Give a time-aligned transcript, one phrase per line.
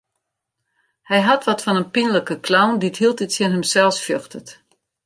[1.09, 4.47] Hy hat wat fan in pynlike clown dy't hieltyd tsjin himsels fjochtet.